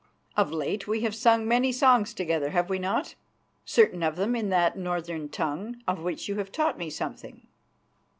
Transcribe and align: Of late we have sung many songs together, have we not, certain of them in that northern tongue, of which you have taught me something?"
Of 0.35 0.51
late 0.51 0.87
we 0.87 1.01
have 1.01 1.13
sung 1.13 1.47
many 1.47 1.71
songs 1.71 2.15
together, 2.15 2.49
have 2.49 2.71
we 2.71 2.79
not, 2.79 3.13
certain 3.65 4.01
of 4.01 4.15
them 4.15 4.35
in 4.35 4.49
that 4.49 4.75
northern 4.75 5.29
tongue, 5.29 5.77
of 5.87 6.01
which 6.01 6.27
you 6.27 6.37
have 6.37 6.51
taught 6.51 6.79
me 6.79 6.89
something?" 6.89 7.45